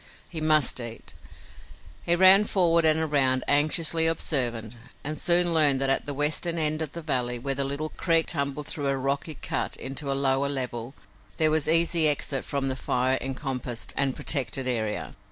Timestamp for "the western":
6.07-6.57